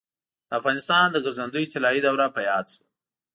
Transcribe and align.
د 0.47 0.51
افغانستان 0.59 1.05
د 1.11 1.17
ګرځندوی 1.25 1.65
طلایي 1.73 2.01
دوره 2.05 2.25
په 2.35 2.41
یاد 2.49 2.65
شوه. 2.73 2.83